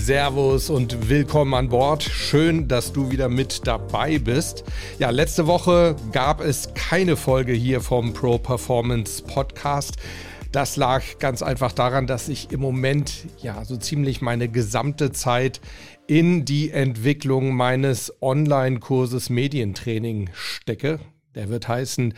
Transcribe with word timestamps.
Servus 0.00 0.70
und 0.70 1.10
willkommen 1.10 1.52
an 1.52 1.68
Bord. 1.68 2.02
Schön, 2.02 2.68
dass 2.68 2.90
du 2.92 3.10
wieder 3.10 3.28
mit 3.28 3.66
dabei 3.66 4.18
bist. 4.18 4.64
Ja, 4.98 5.10
letzte 5.10 5.46
Woche 5.46 5.94
gab 6.10 6.40
es 6.40 6.72
keine 6.72 7.16
Folge 7.16 7.52
hier 7.52 7.82
vom 7.82 8.14
Pro 8.14 8.38
Performance 8.38 9.22
Podcast. 9.22 9.96
Das 10.52 10.76
lag 10.76 11.02
ganz 11.18 11.42
einfach 11.42 11.72
daran, 11.72 12.06
dass 12.06 12.30
ich 12.30 12.50
im 12.50 12.60
Moment 12.60 13.26
ja 13.42 13.62
so 13.66 13.76
ziemlich 13.76 14.22
meine 14.22 14.48
gesamte 14.48 15.12
Zeit 15.12 15.60
in 16.06 16.46
die 16.46 16.70
Entwicklung 16.70 17.54
meines 17.54 18.10
Online-Kurses 18.22 19.28
Medientraining 19.28 20.30
stecke. 20.32 20.98
Der 21.34 21.50
wird 21.50 21.68
heißen 21.68 22.14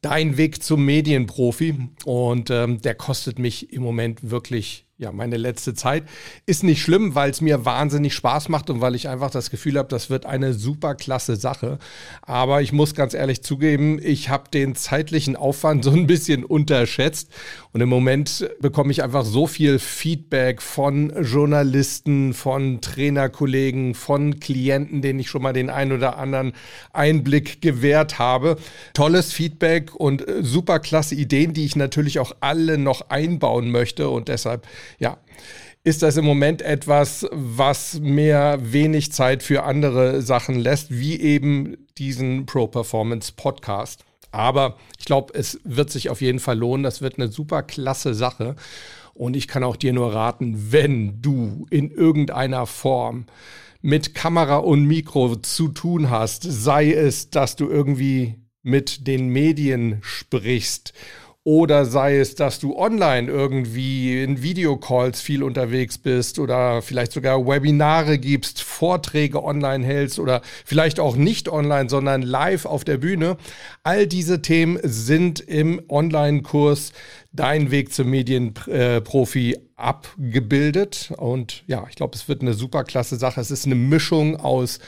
Dein 0.00 0.38
Weg 0.38 0.62
zum 0.62 0.86
Medienprofi 0.86 1.90
und 2.06 2.50
ähm, 2.50 2.80
der 2.80 2.94
kostet 2.94 3.38
mich 3.38 3.72
im 3.74 3.82
Moment 3.82 4.30
wirklich 4.30 4.85
ja, 4.98 5.12
meine 5.12 5.36
letzte 5.36 5.74
Zeit. 5.74 6.04
Ist 6.46 6.64
nicht 6.64 6.80
schlimm, 6.80 7.14
weil 7.14 7.30
es 7.30 7.42
mir 7.42 7.66
wahnsinnig 7.66 8.14
Spaß 8.14 8.48
macht 8.48 8.70
und 8.70 8.80
weil 8.80 8.94
ich 8.94 9.08
einfach 9.08 9.30
das 9.30 9.50
Gefühl 9.50 9.76
habe, 9.76 9.90
das 9.90 10.08
wird 10.08 10.24
eine 10.24 10.54
super 10.54 10.94
klasse 10.94 11.36
Sache. 11.36 11.78
Aber 12.22 12.62
ich 12.62 12.72
muss 12.72 12.94
ganz 12.94 13.12
ehrlich 13.12 13.42
zugeben, 13.42 14.00
ich 14.02 14.30
habe 14.30 14.50
den 14.50 14.74
zeitlichen 14.74 15.36
Aufwand 15.36 15.84
so 15.84 15.90
ein 15.90 16.06
bisschen 16.06 16.44
unterschätzt. 16.44 17.30
Und 17.72 17.82
im 17.82 17.90
Moment 17.90 18.48
bekomme 18.60 18.90
ich 18.90 19.02
einfach 19.02 19.26
so 19.26 19.46
viel 19.46 19.78
Feedback 19.78 20.62
von 20.62 21.12
Journalisten, 21.22 22.32
von 22.32 22.80
Trainerkollegen, 22.80 23.94
von 23.94 24.40
Klienten, 24.40 25.02
denen 25.02 25.18
ich 25.18 25.28
schon 25.28 25.42
mal 25.42 25.52
den 25.52 25.68
ein 25.68 25.92
oder 25.92 26.16
anderen 26.16 26.54
Einblick 26.94 27.60
gewährt 27.60 28.18
habe. 28.18 28.56
Tolles 28.94 29.30
Feedback 29.30 29.94
und 29.94 30.26
äh, 30.26 30.42
super 30.42 30.78
klasse 30.78 31.16
Ideen, 31.16 31.52
die 31.52 31.66
ich 31.66 31.76
natürlich 31.76 32.18
auch 32.18 32.34
alle 32.40 32.78
noch 32.78 33.10
einbauen 33.10 33.70
möchte. 33.70 34.08
Und 34.08 34.28
deshalb 34.28 34.66
ja, 34.98 35.18
ist 35.84 36.02
das 36.02 36.16
im 36.16 36.24
Moment 36.24 36.62
etwas, 36.62 37.26
was 37.30 38.00
mir 38.00 38.58
wenig 38.60 39.12
Zeit 39.12 39.44
für 39.44 39.62
andere 39.62 40.20
Sachen 40.20 40.58
lässt, 40.58 40.90
wie 40.90 41.20
eben 41.20 41.76
diesen 41.96 42.44
Pro 42.44 42.66
Performance 42.66 43.32
Podcast. 43.36 44.04
Aber 44.32 44.76
ich 44.98 45.04
glaube, 45.04 45.32
es 45.34 45.60
wird 45.62 45.90
sich 45.90 46.10
auf 46.10 46.20
jeden 46.20 46.40
Fall 46.40 46.58
lohnen. 46.58 46.82
Das 46.82 47.02
wird 47.02 47.18
eine 47.18 47.28
super 47.28 47.62
klasse 47.62 48.14
Sache. 48.14 48.56
Und 49.14 49.36
ich 49.36 49.46
kann 49.46 49.62
auch 49.62 49.76
dir 49.76 49.92
nur 49.92 50.12
raten, 50.12 50.72
wenn 50.72 51.22
du 51.22 51.66
in 51.70 51.90
irgendeiner 51.90 52.66
Form 52.66 53.26
mit 53.80 54.14
Kamera 54.14 54.56
und 54.56 54.84
Mikro 54.84 55.36
zu 55.36 55.68
tun 55.68 56.10
hast, 56.10 56.42
sei 56.42 56.92
es, 56.92 57.30
dass 57.30 57.54
du 57.54 57.68
irgendwie 57.68 58.34
mit 58.62 59.06
den 59.06 59.28
Medien 59.28 59.98
sprichst 60.02 60.92
oder 61.46 61.84
sei 61.84 62.18
es, 62.18 62.34
dass 62.34 62.58
du 62.58 62.76
online 62.76 63.30
irgendwie 63.30 64.20
in 64.20 64.42
Videocalls 64.42 65.20
viel 65.20 65.44
unterwegs 65.44 65.96
bist 65.96 66.40
oder 66.40 66.82
vielleicht 66.82 67.12
sogar 67.12 67.46
Webinare 67.46 68.18
gibst, 68.18 68.60
Vorträge 68.60 69.44
online 69.44 69.86
hältst 69.86 70.18
oder 70.18 70.42
vielleicht 70.64 70.98
auch 70.98 71.14
nicht 71.14 71.48
online, 71.48 71.88
sondern 71.88 72.22
live 72.22 72.64
auf 72.64 72.82
der 72.82 72.96
Bühne. 72.96 73.36
All 73.84 74.08
diese 74.08 74.42
Themen 74.42 74.80
sind 74.82 75.38
im 75.38 75.80
Online-Kurs 75.88 76.92
Dein 77.32 77.70
Weg 77.70 77.92
zum 77.92 78.10
Medienprofi 78.10 79.56
abgebildet. 79.76 81.12
Und 81.16 81.62
ja, 81.68 81.86
ich 81.88 81.94
glaube, 81.94 82.16
es 82.16 82.28
wird 82.28 82.42
eine 82.42 82.54
super 82.54 82.82
klasse 82.82 83.16
Sache. 83.16 83.40
Es 83.40 83.52
ist 83.52 83.66
eine 83.66 83.76
Mischung 83.76 84.34
aus 84.34 84.80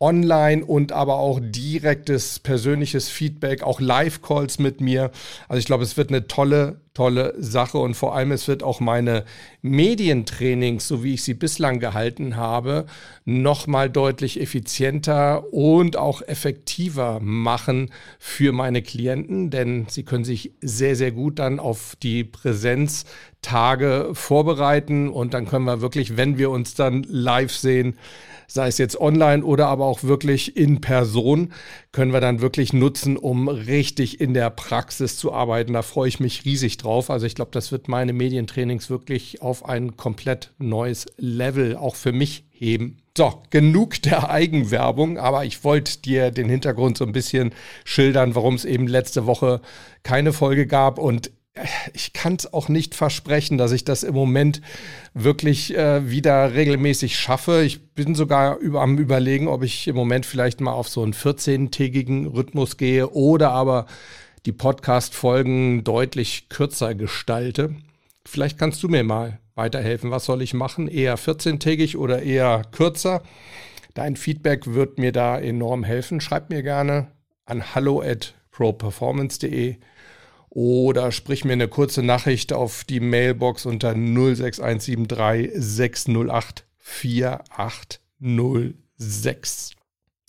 online 0.00 0.64
und 0.64 0.92
aber 0.92 1.16
auch 1.16 1.40
direktes 1.42 2.38
persönliches 2.38 3.10
Feedback, 3.10 3.62
auch 3.62 3.80
Live-Calls 3.80 4.58
mit 4.58 4.80
mir. 4.80 5.10
Also 5.46 5.58
ich 5.58 5.66
glaube, 5.66 5.84
es 5.84 5.98
wird 5.98 6.08
eine 6.08 6.26
tolle, 6.26 6.80
tolle 6.94 7.34
Sache 7.38 7.76
und 7.76 7.94
vor 7.94 8.16
allem 8.16 8.32
es 8.32 8.48
wird 8.48 8.62
auch 8.62 8.80
meine 8.80 9.26
Medientrainings, 9.60 10.88
so 10.88 11.04
wie 11.04 11.14
ich 11.14 11.22
sie 11.22 11.34
bislang 11.34 11.80
gehalten 11.80 12.36
habe, 12.36 12.86
nochmal 13.26 13.90
deutlich 13.90 14.40
effizienter 14.40 15.52
und 15.52 15.98
auch 15.98 16.22
effektiver 16.22 17.20
machen 17.20 17.90
für 18.18 18.52
meine 18.52 18.80
Klienten, 18.80 19.50
denn 19.50 19.84
sie 19.90 20.04
können 20.04 20.24
sich 20.24 20.52
sehr, 20.62 20.96
sehr 20.96 21.12
gut 21.12 21.38
dann 21.38 21.60
auf 21.60 21.94
die 22.02 22.24
Präsenztage 22.24 24.12
vorbereiten 24.14 25.10
und 25.10 25.34
dann 25.34 25.46
können 25.46 25.66
wir 25.66 25.82
wirklich, 25.82 26.16
wenn 26.16 26.38
wir 26.38 26.48
uns 26.48 26.74
dann 26.74 27.02
live 27.06 27.52
sehen, 27.52 27.98
sei 28.50 28.66
es 28.66 28.78
jetzt 28.78 29.00
online 29.00 29.44
oder 29.44 29.68
aber 29.68 29.86
auch 29.86 30.02
wirklich 30.02 30.56
in 30.56 30.80
Person, 30.80 31.52
können 31.92 32.12
wir 32.12 32.20
dann 32.20 32.40
wirklich 32.40 32.72
nutzen, 32.72 33.16
um 33.16 33.48
richtig 33.48 34.20
in 34.20 34.34
der 34.34 34.50
Praxis 34.50 35.16
zu 35.16 35.32
arbeiten. 35.32 35.72
Da 35.72 35.82
freue 35.82 36.08
ich 36.08 36.18
mich 36.18 36.44
riesig 36.44 36.76
drauf. 36.76 37.10
Also 37.10 37.26
ich 37.26 37.36
glaube, 37.36 37.52
das 37.52 37.70
wird 37.70 37.86
meine 37.86 38.12
Medientrainings 38.12 38.90
wirklich 38.90 39.40
auf 39.40 39.64
ein 39.64 39.96
komplett 39.96 40.52
neues 40.58 41.06
Level 41.16 41.76
auch 41.76 41.94
für 41.94 42.12
mich 42.12 42.44
heben. 42.50 42.98
So, 43.16 43.42
genug 43.50 44.02
der 44.02 44.30
Eigenwerbung, 44.30 45.18
aber 45.18 45.44
ich 45.44 45.62
wollte 45.62 46.00
dir 46.00 46.30
den 46.30 46.48
Hintergrund 46.48 46.98
so 46.98 47.04
ein 47.04 47.12
bisschen 47.12 47.52
schildern, 47.84 48.34
warum 48.34 48.54
es 48.54 48.64
eben 48.64 48.86
letzte 48.86 49.26
Woche 49.26 49.60
keine 50.02 50.32
Folge 50.32 50.66
gab 50.66 50.98
und 50.98 51.30
ich 51.94 52.12
kann 52.12 52.34
es 52.34 52.52
auch 52.52 52.68
nicht 52.68 52.94
versprechen, 52.94 53.58
dass 53.58 53.72
ich 53.72 53.84
das 53.84 54.02
im 54.02 54.14
Moment 54.14 54.60
wirklich 55.14 55.76
äh, 55.76 56.08
wieder 56.08 56.54
regelmäßig 56.54 57.18
schaffe. 57.18 57.62
Ich 57.62 57.94
bin 57.94 58.14
sogar 58.14 58.58
über, 58.58 58.82
am 58.82 58.98
Überlegen, 58.98 59.48
ob 59.48 59.62
ich 59.62 59.88
im 59.88 59.96
Moment 59.96 60.26
vielleicht 60.26 60.60
mal 60.60 60.72
auf 60.72 60.88
so 60.88 61.02
einen 61.02 61.12
14-tägigen 61.12 62.26
Rhythmus 62.26 62.76
gehe 62.76 63.10
oder 63.10 63.50
aber 63.50 63.86
die 64.46 64.52
Podcast-Folgen 64.52 65.84
deutlich 65.84 66.48
kürzer 66.48 66.94
gestalte. 66.94 67.74
Vielleicht 68.24 68.58
kannst 68.58 68.82
du 68.82 68.88
mir 68.88 69.02
mal 69.02 69.40
weiterhelfen. 69.54 70.10
Was 70.10 70.26
soll 70.26 70.42
ich 70.42 70.54
machen? 70.54 70.88
Eher 70.88 71.18
14-tägig 71.18 71.96
oder 71.96 72.22
eher 72.22 72.62
kürzer? 72.70 73.22
Dein 73.94 74.16
Feedback 74.16 74.72
wird 74.72 74.98
mir 74.98 75.12
da 75.12 75.38
enorm 75.38 75.82
helfen. 75.82 76.20
Schreib 76.20 76.48
mir 76.48 76.62
gerne 76.62 77.08
an 77.44 77.74
hallo 77.74 78.00
at 78.00 78.34
properformance.de 78.52 79.76
oder 80.50 81.10
sprich 81.12 81.44
mir 81.44 81.52
eine 81.54 81.68
kurze 81.68 82.02
Nachricht 82.02 82.52
auf 82.52 82.84
die 82.84 83.00
Mailbox 83.00 83.64
unter 83.66 83.94
06173 83.94 85.52
608 85.54 86.64
4806. 86.78 89.70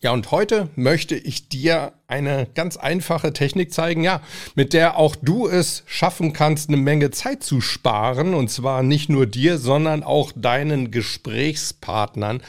Ja, 0.04 0.14
und 0.14 0.32
heute 0.32 0.70
möchte 0.76 1.16
ich 1.16 1.48
dir 1.48 1.94
eine 2.08 2.48
ganz 2.56 2.76
einfache 2.76 3.34
Technik 3.34 3.72
zeigen, 3.72 4.04
ja, 4.04 4.24
mit 4.56 4.74
der 4.74 4.98
auch 4.98 5.16
du 5.16 5.48
es 5.48 5.84
schaffen 5.86 6.34
kannst, 6.34 6.70
eine 6.70 6.78
Menge 6.78 7.12
Zeit 7.12 7.44
zu 7.44 7.62
sparen. 7.62 8.34
Und 8.34 8.50
zwar 8.50 8.82
nicht 8.82 9.10
nur 9.10 9.28
dir, 9.28 9.60
sondern 9.60 10.02
auch 10.02 10.32
deinen 10.36 10.90
Gesprächspartnern. 10.90 12.42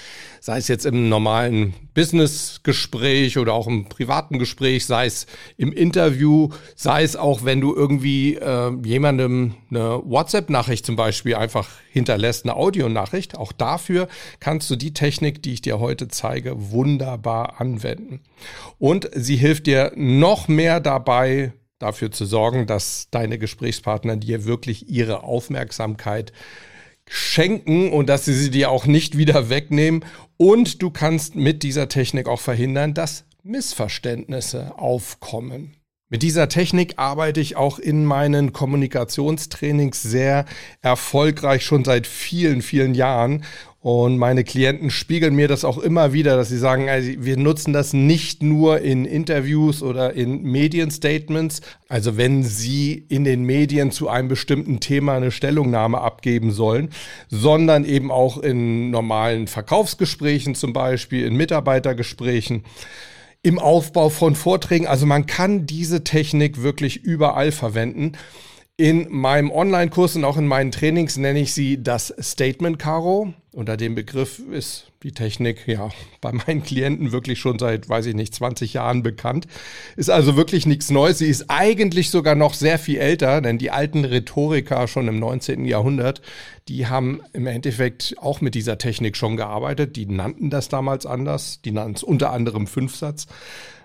Sei 0.44 0.58
es 0.58 0.66
jetzt 0.66 0.86
im 0.86 1.08
normalen 1.08 1.72
Business-Gespräch 1.94 3.38
oder 3.38 3.52
auch 3.52 3.68
im 3.68 3.84
privaten 3.84 4.40
Gespräch, 4.40 4.86
sei 4.86 5.06
es 5.06 5.26
im 5.56 5.72
Interview, 5.72 6.48
sei 6.74 7.04
es 7.04 7.14
auch, 7.14 7.44
wenn 7.44 7.60
du 7.60 7.72
irgendwie 7.76 8.34
äh, 8.34 8.72
jemandem 8.84 9.54
eine 9.70 10.02
WhatsApp-Nachricht 10.04 10.84
zum 10.84 10.96
Beispiel 10.96 11.36
einfach 11.36 11.68
hinterlässt, 11.92 12.44
eine 12.44 12.56
Audionachricht. 12.56 13.38
Auch 13.38 13.52
dafür 13.52 14.08
kannst 14.40 14.68
du 14.68 14.74
die 14.74 14.92
Technik, 14.92 15.44
die 15.44 15.52
ich 15.52 15.62
dir 15.62 15.78
heute 15.78 16.08
zeige, 16.08 16.72
wunderbar 16.72 17.60
anwenden. 17.60 18.18
Und 18.80 19.08
sie 19.14 19.36
hilft 19.36 19.68
dir 19.68 19.92
noch 19.94 20.48
mehr 20.48 20.80
dabei, 20.80 21.52
dafür 21.78 22.10
zu 22.10 22.24
sorgen, 22.26 22.66
dass 22.66 23.06
deine 23.12 23.38
Gesprächspartner 23.38 24.16
dir 24.16 24.44
wirklich 24.44 24.88
ihre 24.88 25.22
Aufmerksamkeit 25.22 26.32
schenken 27.08 27.92
und 27.92 28.08
dass 28.08 28.24
sie 28.24 28.34
sie 28.34 28.50
dir 28.50 28.70
auch 28.70 28.86
nicht 28.86 29.18
wieder 29.18 29.50
wegnehmen. 29.50 30.04
Und 30.44 30.82
du 30.82 30.90
kannst 30.90 31.36
mit 31.36 31.62
dieser 31.62 31.88
Technik 31.88 32.26
auch 32.26 32.40
verhindern, 32.40 32.94
dass 32.94 33.26
Missverständnisse 33.44 34.76
aufkommen. 34.76 35.76
Mit 36.08 36.24
dieser 36.24 36.48
Technik 36.48 36.94
arbeite 36.96 37.38
ich 37.38 37.54
auch 37.54 37.78
in 37.78 38.04
meinen 38.04 38.52
Kommunikationstrainings 38.52 40.02
sehr 40.02 40.46
erfolgreich 40.80 41.64
schon 41.64 41.84
seit 41.84 42.08
vielen, 42.08 42.60
vielen 42.60 42.96
Jahren. 42.96 43.44
Und 43.82 44.16
meine 44.16 44.44
Klienten 44.44 44.90
spiegeln 44.90 45.34
mir 45.34 45.48
das 45.48 45.64
auch 45.64 45.78
immer 45.78 46.12
wieder, 46.12 46.36
dass 46.36 46.48
sie 46.48 46.58
sagen, 46.58 46.88
also 46.88 47.10
wir 47.18 47.36
nutzen 47.36 47.72
das 47.72 47.92
nicht 47.92 48.40
nur 48.40 48.80
in 48.80 49.04
Interviews 49.04 49.82
oder 49.82 50.12
in 50.12 50.44
Medienstatements. 50.44 51.62
Also 51.88 52.16
wenn 52.16 52.44
sie 52.44 53.04
in 53.08 53.24
den 53.24 53.42
Medien 53.42 53.90
zu 53.90 54.08
einem 54.08 54.28
bestimmten 54.28 54.78
Thema 54.78 55.14
eine 55.14 55.32
Stellungnahme 55.32 56.00
abgeben 56.00 56.52
sollen, 56.52 56.90
sondern 57.28 57.84
eben 57.84 58.12
auch 58.12 58.38
in 58.38 58.90
normalen 58.90 59.48
Verkaufsgesprächen 59.48 60.54
zum 60.54 60.72
Beispiel, 60.72 61.26
in 61.26 61.34
Mitarbeitergesprächen 61.34 62.62
im 63.42 63.58
Aufbau 63.58 64.10
von 64.10 64.36
Vorträgen. 64.36 64.86
Also 64.86 65.06
man 65.06 65.26
kann 65.26 65.66
diese 65.66 66.04
Technik 66.04 66.62
wirklich 66.62 67.02
überall 67.02 67.50
verwenden. 67.50 68.12
In 68.78 69.06
meinem 69.10 69.50
Online-Kurs 69.50 70.16
und 70.16 70.24
auch 70.24 70.38
in 70.38 70.46
meinen 70.46 70.70
Trainings 70.70 71.18
nenne 71.18 71.40
ich 71.40 71.52
sie 71.52 71.82
das 71.82 72.12
Statement 72.18 72.78
Caro. 72.78 73.34
Unter 73.52 73.76
dem 73.76 73.94
Begriff 73.94 74.38
ist 74.50 74.90
die 75.02 75.12
Technik 75.12 75.68
ja 75.68 75.90
bei 76.22 76.32
meinen 76.32 76.62
Klienten 76.62 77.12
wirklich 77.12 77.38
schon 77.38 77.58
seit, 77.58 77.90
weiß 77.90 78.06
ich 78.06 78.14
nicht, 78.14 78.34
20 78.34 78.72
Jahren 78.72 79.02
bekannt. 79.02 79.46
Ist 79.96 80.08
also 80.08 80.36
wirklich 80.36 80.64
nichts 80.64 80.90
Neues. 80.90 81.18
Sie 81.18 81.28
ist 81.28 81.50
eigentlich 81.50 82.08
sogar 82.08 82.34
noch 82.34 82.54
sehr 82.54 82.78
viel 82.78 82.96
älter, 82.96 83.42
denn 83.42 83.58
die 83.58 83.70
alten 83.70 84.06
Rhetoriker 84.06 84.88
schon 84.88 85.06
im 85.06 85.18
19. 85.18 85.66
Jahrhundert, 85.66 86.22
die 86.68 86.86
haben 86.86 87.20
im 87.34 87.46
Endeffekt 87.46 88.14
auch 88.18 88.40
mit 88.40 88.54
dieser 88.54 88.78
Technik 88.78 89.18
schon 89.18 89.36
gearbeitet. 89.36 89.96
Die 89.96 90.06
nannten 90.06 90.48
das 90.48 90.70
damals 90.70 91.04
anders. 91.04 91.60
Die 91.60 91.72
nannten 91.72 91.96
es 91.96 92.02
unter 92.02 92.32
anderem 92.32 92.66
Fünfsatz. 92.66 93.26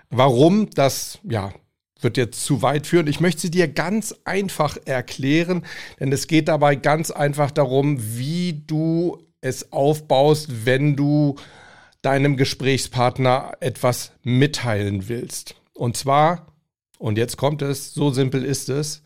Warum? 0.08 0.70
Das, 0.70 1.18
ja, 1.28 1.52
wird 2.00 2.16
jetzt 2.16 2.44
zu 2.44 2.62
weit 2.62 2.86
führen. 2.86 3.06
Ich 3.06 3.20
möchte 3.20 3.42
sie 3.42 3.50
dir 3.50 3.68
ganz 3.68 4.14
einfach 4.24 4.76
erklären, 4.84 5.64
denn 5.98 6.12
es 6.12 6.26
geht 6.26 6.48
dabei 6.48 6.76
ganz 6.76 7.10
einfach 7.10 7.50
darum, 7.50 7.98
wie 8.16 8.62
du 8.66 9.18
es 9.40 9.72
aufbaust, 9.72 10.66
wenn 10.66 10.96
du 10.96 11.36
deinem 12.02 12.36
Gesprächspartner 12.36 13.52
etwas 13.60 14.12
mitteilen 14.22 15.08
willst. 15.08 15.56
Und 15.74 15.96
zwar, 15.96 16.46
und 16.98 17.18
jetzt 17.18 17.36
kommt 17.36 17.62
es, 17.62 17.94
so 17.94 18.10
simpel 18.10 18.44
ist 18.44 18.68
es, 18.68 19.02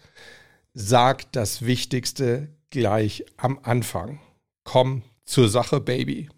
sag 0.74 1.30
das 1.32 1.64
Wichtigste 1.64 2.48
gleich 2.70 3.24
am 3.36 3.58
Anfang. 3.62 4.20
Komm 4.64 5.02
zur 5.24 5.48
Sache, 5.48 5.80
Baby. 5.80 6.28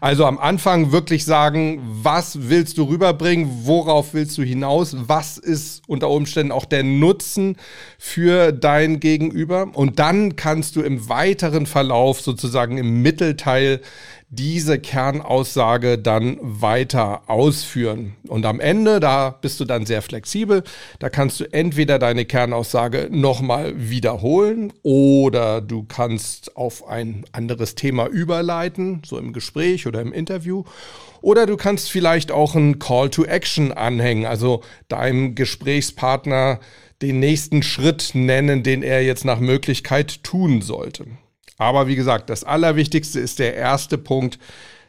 Also 0.00 0.26
am 0.26 0.38
Anfang 0.38 0.92
wirklich 0.92 1.24
sagen, 1.24 1.80
was 2.02 2.48
willst 2.48 2.78
du 2.78 2.84
rüberbringen, 2.84 3.48
worauf 3.64 4.14
willst 4.14 4.36
du 4.38 4.42
hinaus, 4.42 4.96
was 5.06 5.38
ist 5.38 5.82
unter 5.86 6.10
Umständen 6.10 6.52
auch 6.52 6.64
der 6.64 6.82
Nutzen 6.82 7.56
für 7.98 8.52
dein 8.52 9.00
Gegenüber. 9.00 9.68
Und 9.72 9.98
dann 9.98 10.36
kannst 10.36 10.76
du 10.76 10.82
im 10.82 11.08
weiteren 11.08 11.66
Verlauf 11.66 12.20
sozusagen 12.20 12.78
im 12.78 13.02
Mittelteil 13.02 13.80
diese 14.28 14.78
Kernaussage 14.78 15.98
dann 15.98 16.38
weiter 16.40 17.28
ausführen. 17.28 18.16
Und 18.26 18.46
am 18.46 18.60
Ende, 18.60 19.00
da 19.00 19.30
bist 19.30 19.60
du 19.60 19.64
dann 19.64 19.86
sehr 19.86 20.02
flexibel, 20.02 20.64
da 20.98 21.08
kannst 21.08 21.40
du 21.40 21.44
entweder 21.52 21.98
deine 21.98 22.24
Kernaussage 22.24 23.08
nochmal 23.10 23.74
wiederholen 23.76 24.72
oder 24.82 25.60
du 25.60 25.84
kannst 25.84 26.56
auf 26.56 26.88
ein 26.88 27.24
anderes 27.32 27.74
Thema 27.74 28.06
überleiten, 28.06 29.02
so 29.04 29.18
im 29.18 29.32
Gespräch 29.32 29.86
oder 29.86 30.00
im 30.00 30.12
Interview. 30.12 30.64
Oder 31.20 31.46
du 31.46 31.56
kannst 31.56 31.90
vielleicht 31.90 32.30
auch 32.30 32.54
einen 32.54 32.78
Call 32.78 33.08
to 33.08 33.24
Action 33.24 33.72
anhängen, 33.72 34.26
also 34.26 34.62
deinem 34.88 35.34
Gesprächspartner 35.34 36.60
den 37.00 37.18
nächsten 37.18 37.62
Schritt 37.62 38.10
nennen, 38.14 38.62
den 38.62 38.82
er 38.82 39.02
jetzt 39.02 39.24
nach 39.24 39.40
Möglichkeit 39.40 40.22
tun 40.22 40.60
sollte. 40.60 41.06
Aber 41.58 41.86
wie 41.86 41.96
gesagt, 41.96 42.30
das 42.30 42.44
Allerwichtigste 42.44 43.20
ist 43.20 43.38
der 43.38 43.54
erste 43.54 43.98
Punkt, 43.98 44.38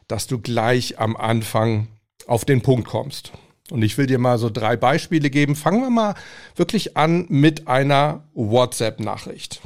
dass 0.08 0.28
du 0.28 0.40
gleich 0.40 1.00
am 1.00 1.16
Anfang 1.16 1.88
auf 2.28 2.46
den 2.46 2.62
Punkt 2.62 2.88
kommst. 2.88 3.32
Und 3.72 3.82
ich 3.84 3.98
will 3.98 4.06
dir 4.06 4.20
mal 4.20 4.38
so 4.38 4.50
drei 4.50 4.76
Beispiele 4.76 5.30
geben. 5.30 5.56
Fangen 5.56 5.82
wir 5.82 5.90
mal 5.90 6.16
wirklich 6.56 6.98
an 6.98 7.26
mit 7.30 7.68
einer 7.68 8.24
WhatsApp-Nachricht. 8.34 9.62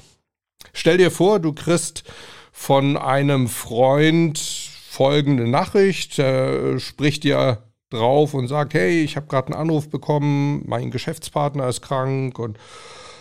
Stell 0.74 0.98
dir 0.98 1.12
vor, 1.12 1.40
du 1.40 1.54
kriegst 1.54 2.04
von 2.52 2.98
einem 2.98 3.48
Freund 3.48 4.38
folgende 4.38 5.48
Nachricht, 5.48 6.20
äh, 6.20 6.80
spricht 6.80 7.24
dir 7.24 7.64
drauf 7.90 8.34
und 8.34 8.48
sagt, 8.48 8.74
hey, 8.74 9.02
ich 9.02 9.16
habe 9.16 9.28
gerade 9.28 9.48
einen 9.48 9.62
Anruf 9.62 9.90
bekommen, 9.90 10.64
mein 10.66 10.92
Geschäftspartner 10.92 11.68
ist 11.68 11.82
krank 11.82 12.38
und 12.40 12.58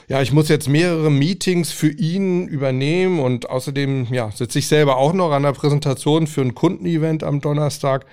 ja, 0.09 0.23
ich 0.23 0.33
muss 0.33 0.49
jetzt 0.49 0.69
mehrere 0.69 1.11
Meetings 1.11 1.71
für 1.71 1.91
ihn 1.91 2.49
übernehmen 2.49 3.21
und 3.21 3.51
außerdem, 3.51 4.09
ja, 4.11 4.31
sitze 4.31 4.59
ich 4.59 4.67
selber 4.67 4.97
auch 4.97 5.13
noch 5.13 5.31
an 5.33 5.43
der 5.43 5.53
Präsentation 5.53 6.27
für 6.27 6.41
ein 6.41 6.55
Kundenevent 6.55 7.23
am 7.23 7.41
Donnerstag. 7.43 8.07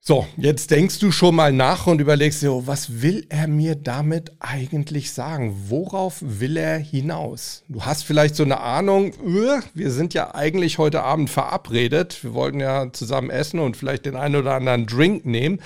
So, 0.00 0.26
jetzt 0.36 0.70
denkst 0.70 0.98
du 1.00 1.12
schon 1.12 1.36
mal 1.36 1.52
nach 1.52 1.86
und 1.86 2.00
überlegst 2.00 2.42
dir, 2.42 2.66
was 2.66 3.02
will 3.02 3.26
er 3.28 3.46
mir 3.46 3.76
damit 3.76 4.32
eigentlich 4.40 5.12
sagen? 5.12 5.54
Worauf 5.68 6.16
will 6.20 6.56
er 6.56 6.78
hinaus? 6.78 7.62
Du 7.68 7.84
hast 7.84 8.04
vielleicht 8.04 8.34
so 8.34 8.42
eine 8.42 8.58
Ahnung, 8.60 9.12
äh, 9.12 9.60
wir 9.74 9.90
sind 9.90 10.14
ja 10.14 10.34
eigentlich 10.34 10.78
heute 10.78 11.02
Abend 11.02 11.30
verabredet. 11.30 12.24
Wir 12.24 12.34
wollten 12.34 12.58
ja 12.58 12.92
zusammen 12.92 13.30
essen 13.30 13.60
und 13.60 13.76
vielleicht 13.76 14.06
den 14.06 14.16
einen 14.16 14.36
oder 14.36 14.54
anderen 14.54 14.86
Drink 14.86 15.24
nehmen. 15.26 15.60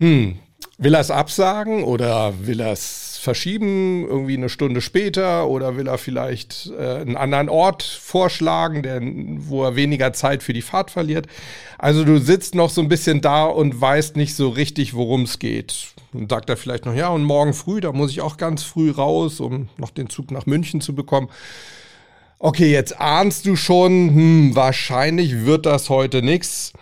Hm, 0.00 0.38
will 0.80 0.94
er 0.94 1.00
es 1.00 1.10
absagen 1.10 1.84
oder 1.84 2.32
will 2.46 2.60
er 2.60 2.72
es 2.72 3.18
verschieben, 3.20 4.06
irgendwie 4.08 4.36
eine 4.36 4.48
Stunde 4.48 4.80
später 4.80 5.46
oder 5.46 5.76
will 5.76 5.86
er 5.86 5.98
vielleicht 5.98 6.72
äh, 6.76 6.96
einen 6.96 7.18
anderen 7.18 7.50
Ort 7.50 7.82
vorschlagen, 7.82 8.82
der, 8.82 9.00
wo 9.02 9.62
er 9.62 9.76
weniger 9.76 10.14
Zeit 10.14 10.42
für 10.42 10.54
die 10.54 10.62
Fahrt 10.62 10.90
verliert. 10.90 11.26
Also 11.76 12.04
du 12.04 12.18
sitzt 12.18 12.54
noch 12.54 12.70
so 12.70 12.80
ein 12.80 12.88
bisschen 12.88 13.20
da 13.20 13.44
und 13.44 13.78
weißt 13.78 14.16
nicht 14.16 14.34
so 14.34 14.48
richtig, 14.48 14.94
worum 14.94 15.24
es 15.24 15.38
geht. 15.38 15.88
Und 16.14 16.30
sagt 16.30 16.48
er 16.48 16.56
vielleicht 16.56 16.86
noch, 16.86 16.94
ja, 16.94 17.08
und 17.08 17.24
morgen 17.24 17.52
früh, 17.52 17.82
da 17.82 17.92
muss 17.92 18.10
ich 18.10 18.22
auch 18.22 18.38
ganz 18.38 18.62
früh 18.62 18.90
raus, 18.90 19.38
um 19.38 19.68
noch 19.76 19.90
den 19.90 20.08
Zug 20.08 20.30
nach 20.30 20.46
München 20.46 20.80
zu 20.80 20.94
bekommen. 20.94 21.28
Okay, 22.38 22.72
jetzt 22.72 22.98
ahnst 22.98 23.44
du 23.44 23.54
schon, 23.54 24.14
hm, 24.14 24.56
wahrscheinlich 24.56 25.44
wird 25.44 25.66
das 25.66 25.90
heute 25.90 26.22
nichts. 26.22 26.72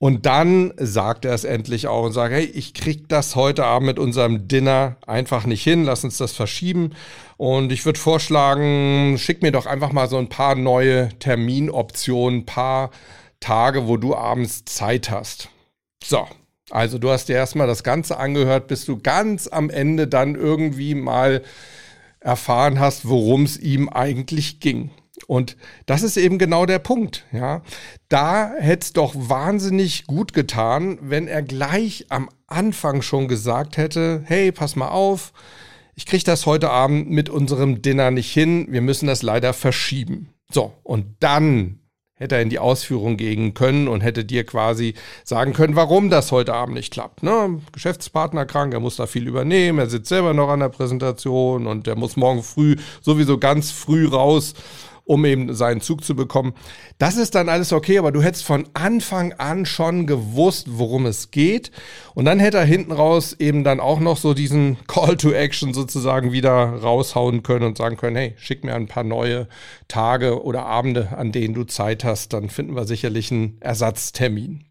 Und 0.00 0.26
dann 0.26 0.72
sagt 0.76 1.24
er 1.24 1.34
es 1.34 1.42
endlich 1.42 1.88
auch 1.88 2.04
und 2.04 2.12
sagt, 2.12 2.32
hey, 2.32 2.44
ich 2.44 2.72
krieg 2.72 3.08
das 3.08 3.34
heute 3.34 3.64
Abend 3.64 3.86
mit 3.88 3.98
unserem 3.98 4.46
Dinner 4.46 4.96
einfach 5.06 5.44
nicht 5.44 5.64
hin, 5.64 5.82
lass 5.82 6.04
uns 6.04 6.18
das 6.18 6.32
verschieben. 6.32 6.94
Und 7.36 7.72
ich 7.72 7.84
würde 7.84 7.98
vorschlagen, 7.98 9.16
schick 9.18 9.42
mir 9.42 9.50
doch 9.50 9.66
einfach 9.66 9.90
mal 9.90 10.08
so 10.08 10.16
ein 10.18 10.28
paar 10.28 10.54
neue 10.54 11.08
Terminoptionen, 11.18 12.46
paar 12.46 12.90
Tage, 13.40 13.88
wo 13.88 13.96
du 13.96 14.14
abends 14.14 14.64
Zeit 14.64 15.10
hast. 15.10 15.48
So, 16.04 16.28
also 16.70 16.98
du 16.98 17.10
hast 17.10 17.28
dir 17.28 17.34
erstmal 17.34 17.66
das 17.66 17.82
Ganze 17.82 18.18
angehört, 18.18 18.68
bis 18.68 18.84
du 18.84 18.98
ganz 18.98 19.48
am 19.48 19.68
Ende 19.68 20.06
dann 20.06 20.36
irgendwie 20.36 20.94
mal 20.94 21.42
erfahren 22.20 22.78
hast, 22.78 23.08
worum 23.08 23.44
es 23.44 23.58
ihm 23.58 23.88
eigentlich 23.88 24.60
ging. 24.60 24.90
Und 25.26 25.56
das 25.86 26.02
ist 26.02 26.16
eben 26.16 26.38
genau 26.38 26.66
der 26.66 26.78
Punkt, 26.78 27.24
ja. 27.32 27.62
Da 28.08 28.52
hätte 28.58 28.84
es 28.84 28.92
doch 28.92 29.14
wahnsinnig 29.16 30.06
gut 30.06 30.32
getan, 30.32 30.98
wenn 31.02 31.28
er 31.28 31.42
gleich 31.42 32.06
am 32.08 32.28
Anfang 32.46 33.02
schon 33.02 33.28
gesagt 33.28 33.76
hätte, 33.76 34.22
hey, 34.24 34.52
pass 34.52 34.76
mal 34.76 34.88
auf, 34.88 35.32
ich 35.94 36.06
kriege 36.06 36.24
das 36.24 36.46
heute 36.46 36.70
Abend 36.70 37.10
mit 37.10 37.28
unserem 37.28 37.82
Dinner 37.82 38.10
nicht 38.10 38.32
hin, 38.32 38.66
wir 38.70 38.80
müssen 38.80 39.06
das 39.06 39.22
leider 39.22 39.52
verschieben. 39.52 40.30
So, 40.50 40.72
und 40.82 41.06
dann 41.20 41.80
hätte 42.18 42.34
er 42.34 42.42
in 42.42 42.50
die 42.50 42.58
Ausführung 42.58 43.16
gehen 43.16 43.54
können 43.54 43.88
und 43.88 44.00
hätte 44.00 44.24
dir 44.24 44.44
quasi 44.44 44.94
sagen 45.24 45.52
können, 45.52 45.76
warum 45.76 46.10
das 46.10 46.32
heute 46.32 46.52
Abend 46.52 46.74
nicht 46.74 46.92
klappt. 46.92 47.22
Ne? 47.22 47.60
Geschäftspartner 47.72 48.44
krank, 48.44 48.74
er 48.74 48.80
muss 48.80 48.96
da 48.96 49.06
viel 49.06 49.26
übernehmen, 49.26 49.78
er 49.78 49.88
sitzt 49.88 50.08
selber 50.08 50.34
noch 50.34 50.48
an 50.48 50.60
der 50.60 50.68
Präsentation 50.68 51.66
und 51.66 51.86
er 51.86 51.96
muss 51.96 52.16
morgen 52.16 52.42
früh 52.42 52.76
sowieso 53.00 53.38
ganz 53.38 53.70
früh 53.70 54.06
raus 54.06 54.54
um 55.08 55.24
eben 55.24 55.54
seinen 55.54 55.80
Zug 55.80 56.04
zu 56.04 56.14
bekommen. 56.14 56.52
Das 56.98 57.16
ist 57.16 57.34
dann 57.34 57.48
alles 57.48 57.72
okay, 57.72 57.98
aber 57.98 58.12
du 58.12 58.22
hättest 58.22 58.44
von 58.44 58.68
Anfang 58.74 59.32
an 59.32 59.64
schon 59.64 60.06
gewusst, 60.06 60.66
worum 60.70 61.06
es 61.06 61.30
geht. 61.30 61.72
Und 62.14 62.26
dann 62.26 62.38
hätte 62.38 62.58
er 62.58 62.64
hinten 62.64 62.92
raus 62.92 63.34
eben 63.38 63.64
dann 63.64 63.80
auch 63.80 64.00
noch 64.00 64.18
so 64.18 64.34
diesen 64.34 64.76
Call 64.86 65.16
to 65.16 65.32
Action 65.32 65.72
sozusagen 65.72 66.30
wieder 66.32 66.52
raushauen 66.52 67.42
können 67.42 67.64
und 67.64 67.78
sagen 67.78 67.96
können, 67.96 68.16
hey, 68.16 68.34
schick 68.36 68.64
mir 68.64 68.74
ein 68.74 68.86
paar 68.86 69.04
neue 69.04 69.48
Tage 69.88 70.42
oder 70.44 70.66
Abende, 70.66 71.16
an 71.16 71.32
denen 71.32 71.54
du 71.54 71.64
Zeit 71.64 72.04
hast, 72.04 72.34
dann 72.34 72.50
finden 72.50 72.76
wir 72.76 72.84
sicherlich 72.84 73.32
einen 73.32 73.56
Ersatztermin. 73.60 74.67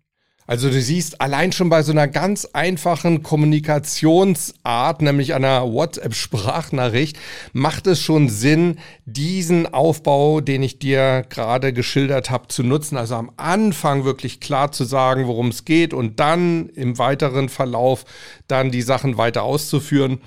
Also 0.49 0.69
du 0.69 0.81
siehst, 0.81 1.19
allein 1.19 1.51
schon 1.51 1.67
bei 1.67 1.83
so 1.83 1.91
einer 1.91 2.07
ganz 2.07 2.45
einfachen 2.53 3.21
Kommunikationsart, 3.21 5.01
nämlich 5.01 5.33
einer 5.33 5.73
WhatsApp-Sprachnachricht, 5.73 7.17
macht 7.51 7.85
es 7.85 8.01
schon 8.01 8.29
Sinn, 8.29 8.79
diesen 9.05 9.71
Aufbau, 9.73 10.39
den 10.39 10.63
ich 10.63 10.79
dir 10.79 11.25
gerade 11.27 11.73
geschildert 11.73 12.29
habe, 12.29 12.47
zu 12.47 12.63
nutzen. 12.63 12.95
Also 12.95 13.15
am 13.15 13.29
Anfang 13.35 14.05
wirklich 14.05 14.39
klar 14.39 14.71
zu 14.71 14.85
sagen, 14.85 15.27
worum 15.27 15.49
es 15.49 15.65
geht 15.65 15.93
und 15.93 16.21
dann 16.21 16.69
im 16.69 16.97
weiteren 16.97 17.49
Verlauf 17.49 18.05
dann 18.47 18.71
die 18.71 18.81
Sachen 18.81 19.17
weiter 19.17 19.43
auszuführen. 19.43 20.19